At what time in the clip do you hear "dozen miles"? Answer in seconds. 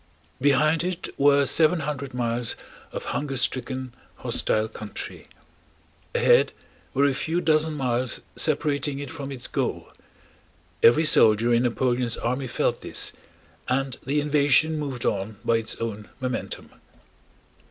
7.39-8.19